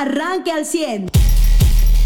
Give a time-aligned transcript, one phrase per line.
[0.00, 1.10] arranque al 100.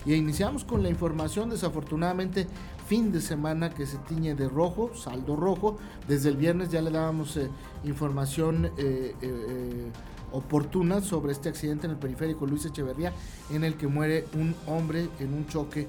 [0.07, 2.47] Y iniciamos con la información, desafortunadamente
[2.87, 5.79] fin de semana que se tiñe de rojo, saldo rojo.
[6.07, 7.49] Desde el viernes ya le dábamos eh,
[7.85, 9.91] información eh, eh,
[10.33, 13.13] oportuna sobre este accidente en el periférico Luis Echeverría,
[13.51, 15.87] en el que muere un hombre en un choque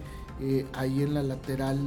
[0.73, 1.79] ahí en la lateral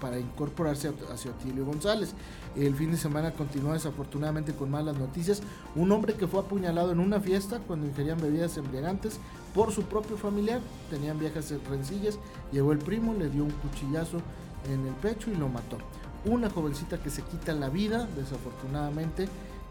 [0.00, 2.14] para incorporarse hacia Otilio González.
[2.56, 5.42] El fin de semana continúa desafortunadamente con malas noticias.
[5.74, 9.18] Un hombre que fue apuñalado en una fiesta cuando ingerían bebidas embriagantes
[9.54, 10.60] por su propio familiar.
[10.88, 12.18] Tenían viejas rencillas.
[12.52, 14.18] Llegó el primo, le dio un cuchillazo
[14.72, 15.78] en el pecho y lo mató.
[16.24, 19.28] Una jovencita que se quita la vida, desafortunadamente,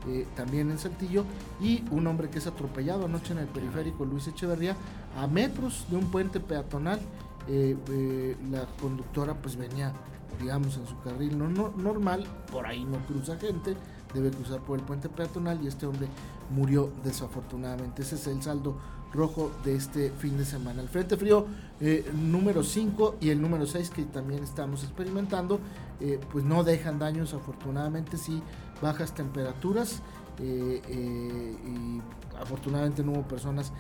[0.08, 1.24] eh, también en Saltillo.
[1.62, 4.76] Y un hombre que es atropellado anoche en el periférico Luis Echeverría,
[5.18, 7.00] a metros de un puente peatonal.
[7.48, 9.92] Eh, eh, la conductora pues venía
[10.40, 13.76] digamos en su carril no, normal, por ahí no cruza gente,
[14.14, 16.08] debe cruzar por el puente peatonal y este hombre
[16.50, 18.02] murió desafortunadamente.
[18.02, 18.78] Ese es el saldo
[19.14, 20.82] rojo de este fin de semana.
[20.82, 21.46] El Frente Frío
[21.80, 25.60] eh, número 5 y el número 6 que también estamos experimentando,
[26.32, 28.42] pues no dejan daños, afortunadamente sí
[28.82, 30.02] bajas temperaturas
[30.42, 32.02] y
[32.42, 33.72] afortunadamente no hubo personas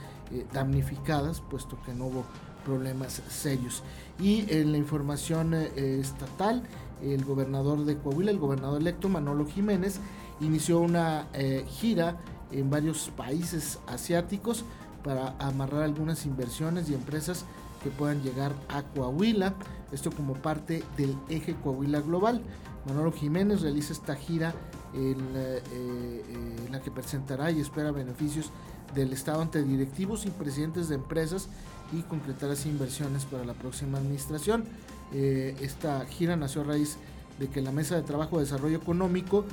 [0.53, 2.25] damnificadas, puesto que no hubo
[2.65, 3.83] problemas serios.
[4.19, 6.63] Y en la información estatal,
[7.01, 9.99] el gobernador de Coahuila, el gobernador electo Manolo Jiménez,
[10.39, 11.27] inició una
[11.67, 12.17] gira
[12.51, 14.63] en varios países asiáticos
[15.03, 17.45] para amarrar algunas inversiones y empresas
[17.83, 19.53] que puedan llegar a Coahuila,
[19.91, 22.41] esto como parte del eje Coahuila Global.
[22.87, 24.53] Manolo Jiménez realiza esta gira
[24.93, 28.51] en, eh, eh, la que presentará y espera beneficios
[28.95, 31.49] del Estado ante directivos y presidentes de empresas
[31.91, 34.65] y concretar así inversiones para la próxima administración.
[35.13, 36.97] Eh, esta gira nació a raíz
[37.39, 39.45] de que la Mesa de Trabajo de Desarrollo Económico,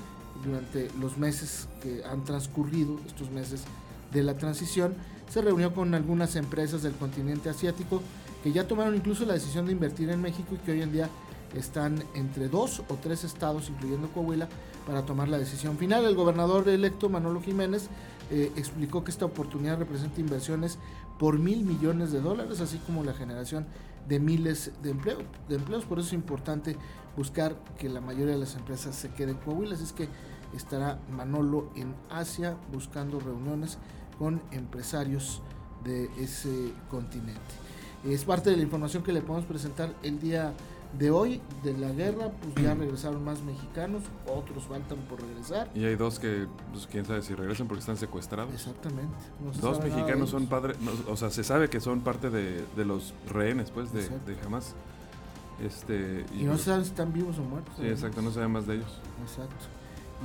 [0.44, 3.62] durante los meses que han transcurrido, estos meses
[4.12, 4.94] de la transición,
[5.28, 8.02] se reunió con algunas empresas del continente asiático
[8.42, 11.08] que ya tomaron incluso la decisión de invertir en México y que hoy en día
[11.54, 14.48] están entre dos o tres estados, incluyendo Coahuila,
[14.86, 16.04] para tomar la decisión final.
[16.04, 17.88] El gobernador electo Manolo Jiménez
[18.30, 20.78] eh, explicó que esta oportunidad representa inversiones
[21.20, 23.66] por mil millones de dólares, así como la generación
[24.08, 25.18] de miles de, empleo,
[25.50, 25.84] de empleos.
[25.84, 26.76] Por eso es importante
[27.14, 29.74] buscar que la mayoría de las empresas se queden en Coahuila.
[29.74, 30.08] Así es que
[30.56, 33.76] estará Manolo en Asia buscando reuniones
[34.18, 35.42] con empresarios
[35.84, 37.40] de ese continente.
[38.02, 40.54] Es parte de la información que le podemos presentar el día
[40.98, 45.70] de hoy de la guerra, pues ya regresaron más mexicanos, otros faltan por regresar.
[45.74, 48.52] Y hay dos que, pues quién sabe si regresan porque están secuestrados.
[48.52, 49.14] Exactamente.
[49.60, 50.76] dos mexicanos son padres,
[51.08, 54.74] o sea, se sabe que son parte de, los rehenes, pues, de, de jamás.
[55.64, 57.74] Este, y, no se saben si están vivos o muertos.
[57.78, 58.98] Sí, exacto, no se sabe más de ellos.
[59.22, 59.66] Exacto.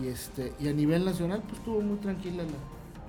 [0.01, 2.49] Y este y a nivel nacional, pues estuvo muy tranquila la,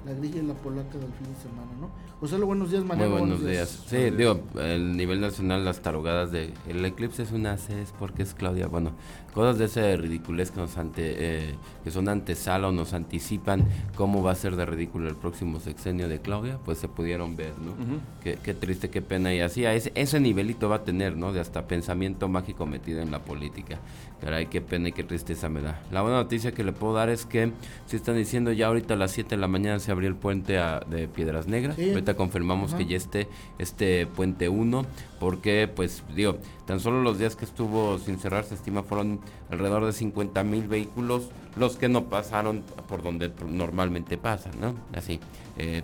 [0.06, 1.90] la grilla y la polaca del fin de semana, ¿no?
[2.20, 3.08] José, buenos días, María.
[3.08, 3.84] Muy buenos, días.
[3.88, 8.22] Sí, digo, el nivel nacional, las tarugadas de el eclipse es una C, es porque
[8.22, 8.68] es Claudia.
[8.68, 8.92] Bueno,
[9.34, 13.64] cosas de ese ridiculez que nos ante, eh, que son antesala o nos anticipan
[13.96, 17.52] cómo va a ser de ridículo el próximo sexenio de Claudia, pues se pudieron ver,
[17.58, 17.74] ¿no?
[18.22, 21.34] qué, triste, qué pena y así a ese, ese nivelito va a tener, ¿no?
[21.34, 23.78] De hasta pensamiento mágico metido en la política.
[24.20, 25.82] Caray, qué pena y qué tristeza me da.
[25.90, 27.52] La buena noticia que le puedo dar es que
[27.84, 30.60] si están diciendo ya ahorita a las 7 de la mañana se abrió el puente
[30.88, 31.78] de Piedras Negras.
[31.78, 34.84] Ahorita confirmamos que ya esté este puente 1
[35.18, 36.36] porque pues digo,
[36.66, 39.20] tan solo los días que estuvo sin cerrar se estima fueron
[39.50, 44.74] alrededor de 50 mil vehículos los que no pasaron por donde normalmente pasan, ¿no?
[44.94, 45.18] Así,
[45.56, 45.82] eh,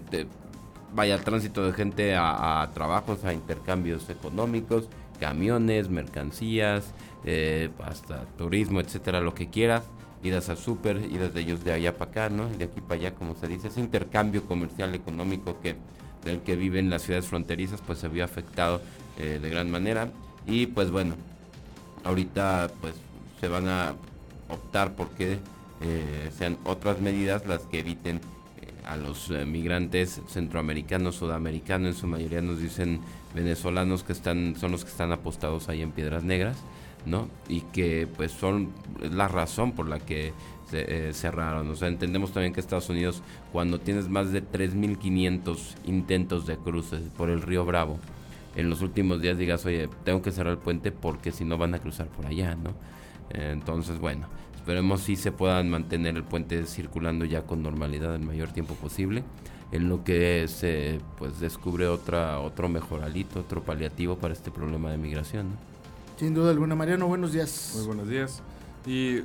[0.95, 6.93] vaya tránsito de gente a, trabajos, a intercambios económicos, camiones, mercancías,
[7.25, 9.85] eh, hasta turismo, etcétera, lo que quieras,
[10.23, 12.49] idas al súper, idas de ellos de allá para acá, ¿no?
[12.49, 15.77] De aquí para allá, como se dice, ese intercambio comercial económico que
[16.25, 18.81] del que vive en las ciudades fronterizas, pues se vio afectado
[19.19, 20.09] eh, de gran manera.
[20.47, 21.15] Y pues bueno,
[22.05, 22.95] ahorita pues
[23.41, 23.95] se van a
[24.49, 25.39] optar porque
[25.81, 32.07] eh, sean otras medidas las que eviten eh, a los migrantes centroamericanos, sudamericanos, en su
[32.07, 33.01] mayoría nos dicen
[33.35, 36.59] venezolanos que están, son los que están apostados ahí en Piedras Negras,
[37.49, 38.71] Y que pues son
[39.01, 40.33] la razón por la que
[40.71, 41.69] se, cerraron.
[41.71, 43.23] O sea, entendemos también que Estados Unidos,
[43.53, 47.99] cuando tienes más de 3.500 intentos de cruces por el río Bravo,
[48.55, 51.75] en los últimos días digas, oye, tengo que cerrar el puente porque si no van
[51.75, 52.73] a cruzar por allá, ¿no?
[53.31, 54.27] Entonces, bueno,
[54.57, 59.25] esperemos si se puedan mantener el puente circulando ya con normalidad el mayor tiempo posible,
[59.73, 64.99] en lo que se pues descubre otra otro mejoralito, otro paliativo para este problema de
[64.99, 65.57] migración.
[66.23, 67.73] Sin duda alguna, Mariano, buenos días.
[67.75, 68.43] Muy buenos días.
[68.87, 69.17] Y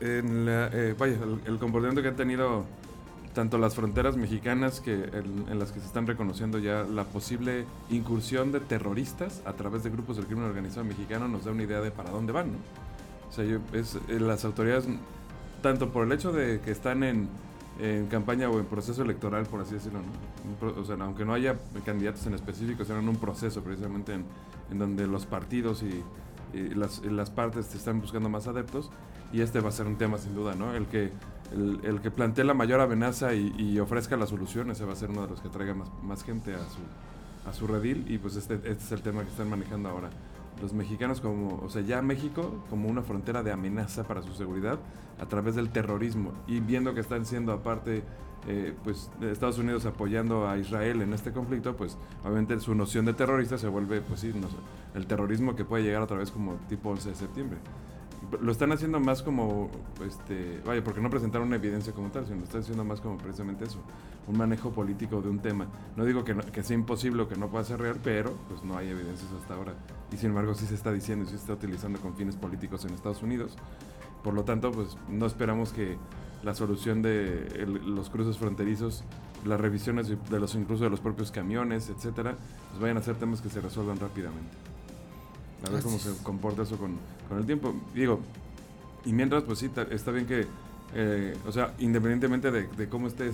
[0.00, 1.16] en eh, vaya,
[1.46, 2.66] el, comportamiento que ha tenido
[3.32, 8.52] tanto las fronteras mexicanas que en, las que se están reconociendo ya la posible incursión
[8.52, 11.90] de terroristas a través de grupos del crimen organizado mexicano nos da una idea de
[11.90, 12.58] para dónde van, ¿no?
[13.30, 14.84] O sea, eh, las autoridades,
[15.62, 17.30] tanto por el hecho de que están en,
[18.10, 20.78] campaña o en proceso electoral, por así decirlo, ¿no?
[20.78, 21.56] o sea, aunque no haya
[21.86, 26.02] candidatos en específico, en un proceso precisamente en, donde los partidos y,
[26.52, 28.90] las, las partes están buscando más adeptos,
[29.32, 30.74] y este va a ser un tema sin duda, ¿no?
[30.74, 31.10] El que
[31.52, 35.22] el, que plantee la mayor amenaza y, ofrezca la solución, ese va a ser uno
[35.22, 38.54] de los que traiga más, más gente a su, a su redil y pues este,
[38.54, 40.10] este es el tema que están manejando ahora.
[40.60, 44.78] Los mexicanos como, o sea, ya México como una frontera de amenaza para su seguridad
[45.20, 46.32] a través del terrorismo.
[46.46, 48.02] Y viendo que están siendo aparte
[48.46, 53.14] eh, pues Estados Unidos apoyando a Israel en este conflicto, pues obviamente su noción de
[53.14, 54.48] terrorista se vuelve, pues sí, no
[54.94, 57.58] el terrorismo que puede llegar otra vez como tipo 11 de septiembre
[58.40, 59.70] lo están haciendo más como,
[60.06, 63.18] este, vaya, porque no presentaron una evidencia como tal, sino lo están haciendo más como
[63.18, 63.80] precisamente eso,
[64.26, 65.66] un manejo político de un tema.
[65.96, 68.76] No digo que, que sea imposible o que no pueda ser real, pero pues no
[68.76, 69.74] hay evidencias hasta ahora.
[70.12, 72.84] Y sin embargo sí se está diciendo y sí se está utilizando con fines políticos
[72.84, 73.56] en Estados Unidos.
[74.22, 75.98] Por lo tanto, pues no esperamos que
[76.42, 79.04] la solución de los cruces fronterizos,
[79.44, 82.36] las revisiones de los incluso de los propios camiones, etcétera,
[82.70, 84.71] pues vayan a ser temas que se resuelvan rápidamente.
[85.66, 86.96] A ver cómo se comporta eso con,
[87.28, 87.74] con el tiempo.
[87.94, 88.20] Digo,
[89.04, 90.46] y mientras, pues sí, está bien que,
[90.94, 93.32] eh, o sea, independientemente de, cómo esté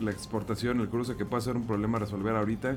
[0.00, 2.72] la exportación, el cruce, que pueda ser un problema a resolver ahorita,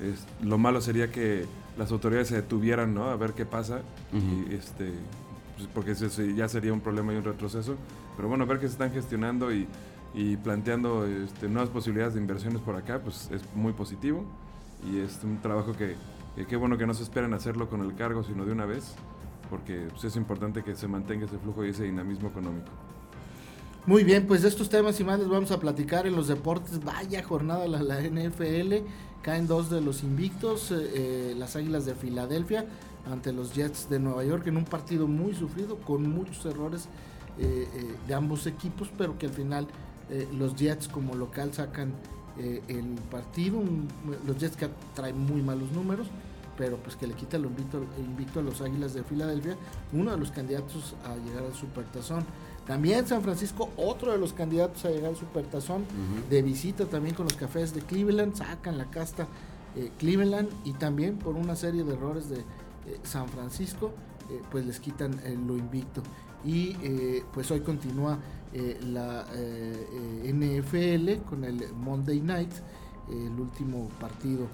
[0.00, 1.46] es, lo malo sería que
[1.78, 3.04] las autoridades se detuvieran, ¿no?
[3.04, 3.80] A ver qué pasa,
[4.12, 4.92] y este,
[5.56, 5.94] pues, porque
[6.34, 7.76] ya sería un problema y un retroceso.
[8.16, 9.66] Pero bueno, ver que se están gestionando y,
[10.14, 14.24] y planteando este, nuevas posibilidades de inversiones por acá, pues es muy positivo
[14.90, 15.96] y es un trabajo que,
[16.34, 18.94] que qué bueno que no se esperen hacerlo con el cargo, sino de una vez
[19.52, 22.70] porque pues, es importante que se mantenga ese flujo y ese dinamismo económico.
[23.84, 26.82] Muy bien, pues de estos temas y más les vamos a platicar en los deportes.
[26.82, 28.76] Vaya jornada la, la NFL.
[29.20, 32.64] Caen dos de los invictos, eh, eh, las Águilas de Filadelfia
[33.10, 36.88] ante los Jets de Nueva York en un partido muy sufrido con muchos errores
[37.38, 37.68] eh,
[38.08, 39.66] de ambos equipos, pero que al final
[40.36, 41.92] los Jets como local sacan
[42.38, 43.60] el partido.
[44.26, 46.08] los Jets que traen muy malos números
[46.56, 49.56] pero pues que le quita el invicto, invicto a los Águilas de Filadelfia,
[49.92, 52.24] uno de los candidatos a llegar al Supertazón.
[52.66, 55.84] También San Francisco, otro de los candidatos a llegar al Supertazón,
[56.30, 59.26] de visita también con los cafés de Cleveland, sacan la casta
[59.74, 62.44] eh, Cleveland y también por una serie de errores de eh,
[63.02, 63.92] San Francisco,
[64.30, 66.02] eh, pues les quitan lo invicto.
[66.44, 66.74] Y
[67.32, 68.18] pues hoy continúa
[68.52, 69.26] la
[70.24, 72.52] NFL con el Monday Night,
[73.08, 74.46] el último partido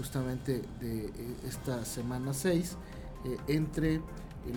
[0.00, 2.76] justamente de eh, esta semana 6
[3.24, 4.00] eh, entre eh,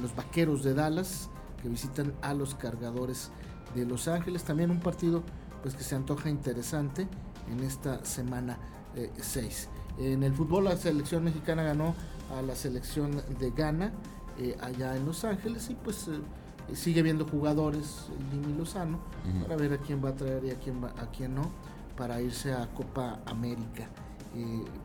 [0.02, 1.30] los Vaqueros de Dallas
[1.62, 3.30] que visitan a los Cargadores
[3.76, 4.44] de Los Ángeles.
[4.44, 5.22] También un partido
[5.62, 7.08] pues que se antoja interesante
[7.52, 8.58] en esta semana
[9.20, 9.70] 6.
[9.98, 11.96] En el fútbol la selección mexicana ganó
[12.38, 13.92] a la selección de Ghana
[14.62, 16.10] allá en Los Ángeles y pues
[16.74, 19.00] sigue viendo jugadores Jimmy Lozano
[19.44, 21.52] para ver a quién va a traer y a quién, va, a quién no
[21.98, 23.90] para irse a Copa América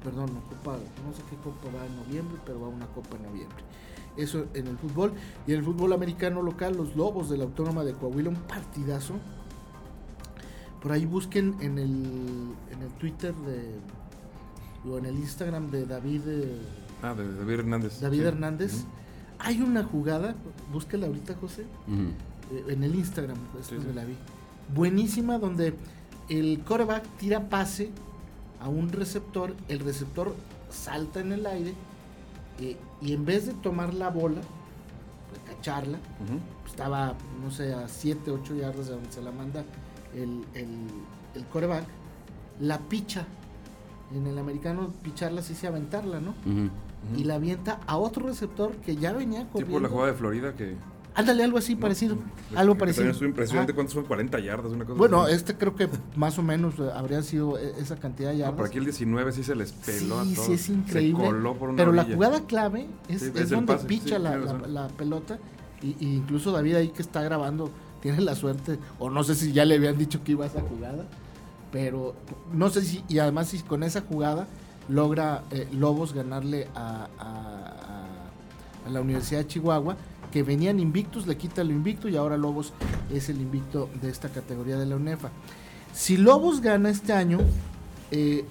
[0.02, 0.76] perdón, Copa,
[1.06, 3.64] no sé qué Copa va en noviembre, pero va una Copa en noviembre.
[4.16, 5.12] Eso en el fútbol.
[5.46, 9.14] Y en el fútbol americano local, los Lobos de la Autónoma de Coahuila, un partidazo.
[10.82, 13.74] Por ahí busquen en el, en el Twitter de,
[14.88, 16.22] o en el Instagram de David.
[16.26, 16.58] Eh,
[17.02, 18.00] ah, de David Hernández.
[18.00, 18.84] David Hernández.
[19.38, 20.34] Hay una jugada,
[20.72, 24.14] búsquela ahorita, José, eh, en el Instagram, después de la vi.
[24.74, 25.74] Buenísima, donde
[26.28, 27.90] el coreback tira pase
[28.60, 30.34] a un receptor, el receptor
[30.70, 31.72] salta en el aire
[32.60, 34.40] eh, y en vez de tomar la bola,
[35.46, 35.98] cacharla,
[36.66, 39.64] estaba, no sé, a 7, 8 yardas de donde se la manda
[40.14, 41.84] el, el, coreback,
[42.60, 43.26] la picha.
[44.14, 46.34] En el americano, picharla sí se aventarla, ¿no?
[47.17, 49.78] Y la avienta a otro receptor que ya venía corriendo.
[49.78, 50.76] Tipo la jugada de Florida que
[51.19, 52.17] Ándale, algo así parecido.
[52.55, 53.10] algo parecido.
[53.10, 56.74] Es impresionante cuántos son 40 yardas, una cosa Bueno, este creo que más o menos
[56.78, 58.55] eh, habría sido e, esa cantidad de yardas.
[58.55, 60.46] por aquí el 19 sí se les peló sí, a todos.
[60.46, 61.24] Sí, es increíble.
[61.24, 65.40] Se coló por una Pero la jugada clave es, donde picha la, la, pelota.
[65.82, 67.69] Y, incluso David ahí que está grabando
[68.00, 70.60] tiene la suerte, o no sé si ya le habían dicho que iba a esa
[70.60, 71.05] jugada,
[71.72, 72.14] pero
[72.52, 74.46] no sé si, y además si con esa jugada
[74.88, 77.08] logra eh, Lobos ganarle a,
[78.86, 79.96] a la Universidad de Chihuahua
[80.30, 82.72] que venían invictos, le quita lo invicto y ahora Lobos
[83.10, 85.30] es el invicto de esta categoría de la UNEFA.
[85.92, 87.38] Si Lobos gana este año,
[88.10, 88.44] eh,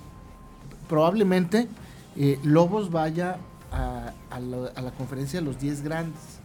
[0.89, 1.67] probablemente
[2.15, 3.37] eh, Lobos vaya
[3.71, 6.39] a, la, conferencia de los 10 grandes.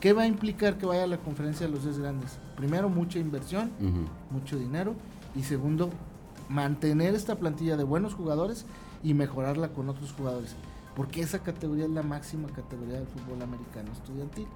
[0.00, 2.38] ¿Qué va a implicar que vaya a la conferencia de los 10 grandes?
[2.56, 3.70] Primero, mucha inversión,
[4.30, 4.94] mucho dinero
[5.34, 5.90] Y segundo,
[6.48, 8.66] mantener esta plantilla de buenos jugadores
[9.04, 10.56] y mejorarla con otros jugadores.
[10.96, 14.48] Porque esa categoría es la máxima categoría del fútbol americano estudiantil.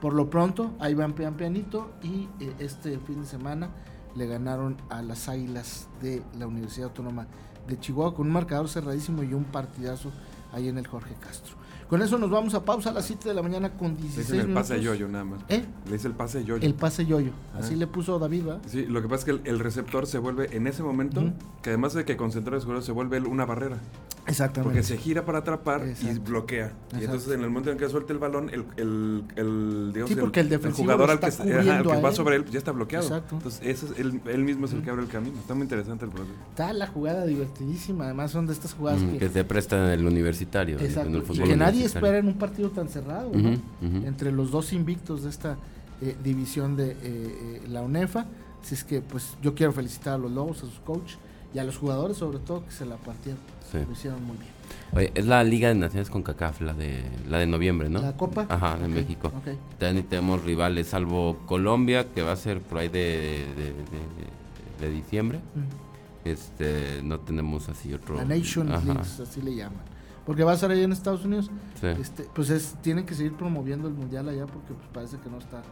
[0.00, 3.70] Por lo pronto, ahí van pian pianito y eh, este fin de semana
[4.14, 7.26] le ganaron a las Águilas de la Universidad Autónoma
[7.66, 10.12] de Chihuahua con un marcador cerradísimo y un partidazo
[10.56, 11.54] ahí en el Jorge Castro.
[11.88, 14.22] Con eso nos vamos a pausa a las 7 de la mañana con 16 Le
[14.34, 15.40] dicen el pase yoyo nada más.
[15.48, 15.64] ¿Eh?
[15.86, 16.66] Le dice el pase yoyo.
[16.66, 17.30] El pase yoyo.
[17.56, 18.58] Así le puso David, ¿va?
[18.66, 21.32] Sí, lo que pasa es que el, el receptor se vuelve en ese momento,
[21.62, 23.78] que además de que concentrar el jugador, se vuelve una barrera.
[24.26, 24.74] Exactamente.
[24.74, 26.20] Porque se gira para atrapar y Exacto.
[26.30, 26.72] bloquea.
[26.98, 30.16] Y entonces en el momento en que suelta el balón, el, el, el, digamos, Sí,
[30.16, 31.42] porque el defensivo jugador al que, ajá,
[31.78, 32.14] al que va él.
[32.14, 33.04] sobre él ya está bloqueado.
[33.06, 33.36] Exacto.
[33.36, 35.38] Entonces ese es él, él mismo es el que abre el camino.
[35.38, 36.34] Está muy interesante el proceso.
[36.50, 38.04] Está la jugada divertidísima.
[38.06, 40.78] Además, son de estas jugadas Mm, que, que se prestan en el universitario.
[40.80, 43.60] Exacto, en el fútbol que nadie espera en un partido tan cerrado, ¿no?
[44.06, 45.56] Entre los dos invictos de esta
[46.02, 48.26] eh, división de eh, eh, la UNEFA.
[48.62, 51.12] Así es que, pues, yo quiero felicitar a los Lobos, a sus coach
[51.56, 53.40] y a los jugadores, sobre todo, que se la partieron.
[53.72, 53.78] Sí.
[53.86, 54.50] Lo hicieron muy bien.
[54.92, 58.00] Oye, es la Liga de Naciones con CACAF, la de, la de noviembre, ¿no?
[58.02, 58.46] ¿La Copa?
[58.48, 59.32] Ajá, de México.
[59.78, 64.90] También tenemos rivales, salvo Colombia, que va a ser por ahí de, de, de- de
[64.94, 65.38] diciembre.
[65.54, 66.28] Mm.
[66.28, 68.16] Este, no tenemos así otro.
[68.16, 69.80] La Nation Leagues, así le llaman.
[70.26, 71.50] Porque va a ser ahí en Estados Unidos.
[71.80, 71.86] sí.
[72.00, 75.38] Este, pues es, tienen que seguir promoviendo el mundial allá porque pues, parece que no
[75.38, 75.62] está,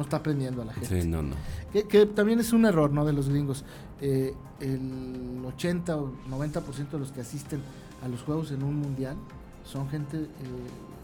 [0.00, 1.02] no está aprendiendo a la gente.
[1.02, 1.36] Sí, no, no.
[1.74, 3.04] Que, que también es un error, ¿no?
[3.04, 3.66] De los gringos.
[4.00, 7.60] Eh, el 80 o 90% de los que asisten
[8.02, 9.16] a los juegos en un mundial
[9.62, 10.26] son gente eh,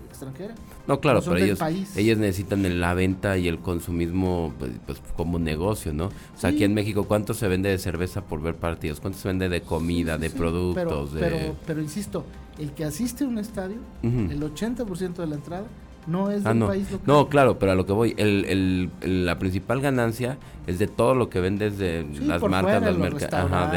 [0.09, 0.55] extranjera.
[0.87, 1.59] No, claro, No pero ellos,
[1.95, 6.07] ellos necesitan la venta y el consumismo pues, pues, como negocio, ¿no?
[6.07, 6.57] O sea, Sí.
[6.57, 9.01] aquí en México, ¿cuánto se vende de cerveza por ver partidos?
[9.01, 11.11] ¿Cuánto se vende de comida, Sí, sí, de productos?
[11.13, 11.39] Pero, de...
[11.39, 12.25] pero, pero insisto,
[12.59, 14.21] el que asiste a un estadio, Ujú.
[14.33, 15.67] el 80% de la entrada
[16.07, 16.67] no es Ah, del no.
[16.69, 17.07] país local.
[17.07, 20.87] No, claro, pero a lo que voy, el, el- el- la principal ganancia es de
[20.89, 23.73] todo lo que vendes de Sí, las marcas, fuera, las los ajá,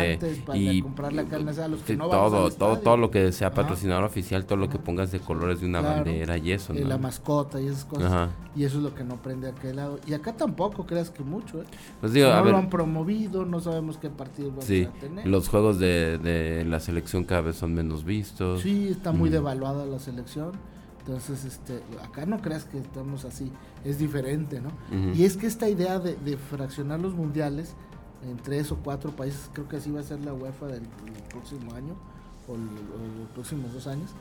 [0.56, 3.56] y comprar la carne asada, los que no todo, todo, todo lo que sea Ajá.
[3.58, 4.84] patrocinador oficial, todo lo que Ajá.
[4.86, 5.96] pongas de colores de una Claro.
[6.06, 6.88] bandera y eso, Eh, ¿no?
[6.88, 8.12] la mascota y esas cosas.
[8.12, 8.30] Ajá.
[8.56, 10.00] Y eso es lo que no prende a aquel lado.
[10.08, 11.66] Y acá tampoco creas que mucho, ¿eh?
[12.02, 15.00] Pues digo, no a ver, lo han promovido, no sabemos qué partidos vamos sí, a
[15.00, 15.28] tener.
[15.28, 18.62] los juegos de, de la selección cada vez son menos vistos.
[18.62, 19.34] Sí, está muy Ujú.
[19.38, 20.52] devaluada la selección.
[21.10, 23.52] Entonces, este, acá no creas que estamos así,
[23.84, 24.70] es diferente, ¿no?
[24.96, 25.18] Ujú.
[25.18, 27.74] Y es que esta idea de, de fraccionar los mundiales
[28.30, 31.24] en tres o cuatro países, creo que así va a ser la UEFA del, del
[31.30, 31.96] próximo año
[32.48, 34.12] o, el- o los próximos dos años,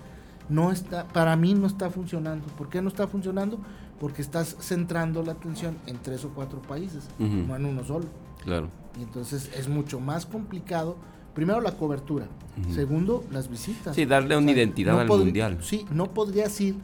[0.48, 2.46] no está, para mí no está funcionando.
[2.56, 3.58] ¿Por qué no está funcionando?
[4.00, 7.28] Porque estás centrando la atención en tres o cuatro países, Ujú.
[7.48, 8.06] no en uno solo.
[8.44, 8.70] Claro.
[8.98, 10.96] Y entonces es mucho más complicado.
[11.38, 12.26] Primero la cobertura.
[12.74, 13.94] Segundo, las visitas.
[13.94, 15.58] Sí, darle una identidad al podri- mundial.
[15.62, 16.74] Sí, no podrías ir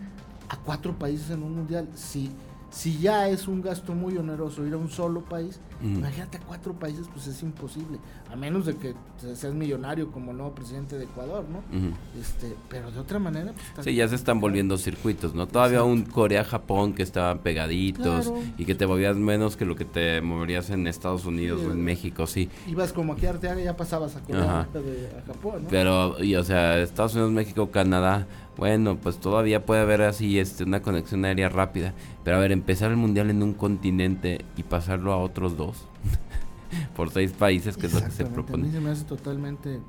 [0.49, 1.88] a cuatro países en un mundial.
[1.96, 2.30] Si,
[2.74, 5.90] si ya es un gasto muy oneroso ir a un solo país, Ujú.
[6.00, 7.98] imagínate a cuatro países, pues es imposible.
[8.32, 8.94] A menos de que
[9.36, 11.60] seas millonario como el nuevo presidente de Ecuador, ¿no?
[12.20, 15.46] Este, pero de otra manera, pues Sí, ya se están volviendo circuitos, ¿no?
[15.46, 18.42] Todavía un Corea-Japón que estaban pegaditos Claro.
[18.58, 21.72] y que te movías menos que lo que te moverías en Estados Unidos Sí, o
[21.72, 22.50] en eh, México, sí.
[22.66, 25.68] Ibas como aquí a Arteaga y ya pasabas a Corea, de- a Japón, ¿no?
[25.68, 28.26] Pero, y, o sea, Estados Unidos, México, Canadá,
[28.56, 31.92] bueno, pues todavía puede haber así este, una conexión aérea rápida.
[32.23, 35.87] Pero a ver, empezar el mundial en un continente y pasarlo a otros dos
[36.96, 38.73] por seis países, que es lo que se Exactamente, A mí propone.
[38.73, 39.75] se me hace totalmente...
[39.76, 39.80] eh,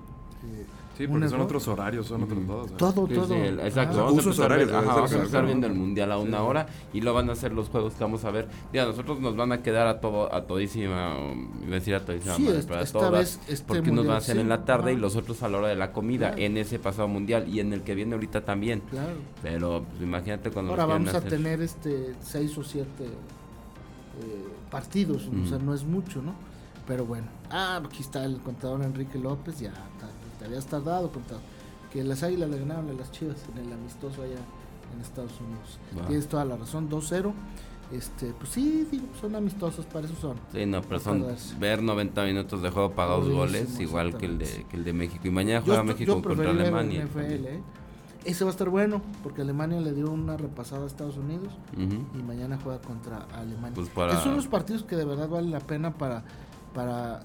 [0.97, 2.71] Sí, porque son otros horarios, son otros todos.
[2.71, 2.75] ¿eh?
[2.77, 3.27] Todo, todo.
[3.27, 4.03] sí, exacto, Ajá.
[4.05, 6.43] vamos a empezar, horarios, ajá, vamos a viendo el mundial a una Sí.
[6.45, 8.47] hora y lo van a hacer los juegos que vamos a ver.
[8.71, 11.17] Ya, a nosotros nos van a quedar a todo, a todísima,
[11.63, 13.91] iba a decir a todísima Sí, madre, es- pero a esta todas, vez este porque
[13.91, 15.01] unos van a sí, en la tarde y ajá.
[15.01, 16.41] los otros a la hora de la comida, Claro.
[16.43, 18.81] en ese pasado mundial y en el que viene ahorita también.
[18.89, 19.15] Claro.
[19.41, 21.29] Pero pues, imagínate cuando Ahora vamos a hacer.
[21.29, 25.65] tener este seis o siete eh, partidos, o sea, Ujú.
[25.65, 26.33] no es mucho, ¿no?
[26.87, 30.09] Pero bueno, ah, aquí está el contador Enrique López, ya ta-
[30.45, 31.11] te habías tardado.
[31.91, 34.37] Que las águilas le ganaron a las chivas en el amistoso allá
[34.93, 35.79] en Estados Unidos.
[35.95, 36.05] Wow.
[36.05, 37.31] Tienes toda la razón, 2-0.
[37.91, 40.35] Este, pues sí, digo, son amistosos, para eso son.
[40.51, 41.25] Sí, no, pero son
[41.59, 44.91] ver 90 minutos de juego para dos goles, igual que el, de, que el de
[44.93, 45.27] México.
[45.27, 47.05] Y mañana juega México yo contra Alemania.
[47.05, 47.21] NFL.
[47.45, 47.61] ¿eh?
[48.25, 51.53] Ese va a estar bueno, porque Alemania le dio una repasada a Estados Unidos.
[51.77, 53.73] Y mañana juega contra Alemania.
[53.75, 56.23] Pues para- Esos son los partidos que de verdad valen la pena para,
[56.73, 57.21] para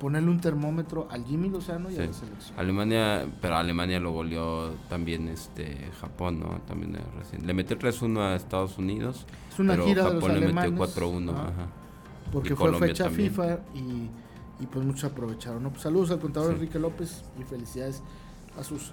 [0.00, 2.58] ponerle un termómetro al Jimmy Lozano y a la selección.
[2.58, 6.58] Alemania, pero Alemania lo goleó también este Japón, ¿no?
[6.66, 7.46] También eh, recién.
[7.46, 9.26] Le metió 3-1 a Estados Unidos.
[9.52, 10.72] Es una pero gira de Japón los le alemanes.
[10.72, 11.66] metió 4-1, ajá, ajá.
[12.32, 13.30] Porque Y fue Colombia fecha también.
[13.30, 14.10] FIFA y,
[14.60, 15.62] y pues muchos aprovecharon.
[15.62, 15.70] ¿no?
[15.70, 16.54] Pues saludos al contador Sí.
[16.56, 18.02] Enrique López y felicidades
[18.58, 18.92] a sus